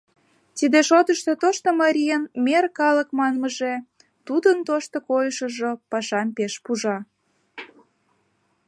Тиде 0.57 0.79
шотышто 0.89 1.31
тошто 1.41 1.69
марийын 1.81 2.23
«мер 2.45 2.65
калык» 2.79 3.09
манмыже, 3.19 3.73
тудын 4.27 4.57
тошто 4.67 4.97
койышыжо 5.09 5.71
пашам 5.91 6.27
пеш 6.37 6.53
пужа. 6.63 6.97